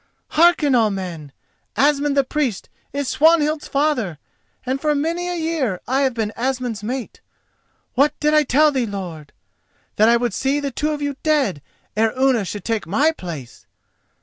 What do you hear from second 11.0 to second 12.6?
you dead ere Unna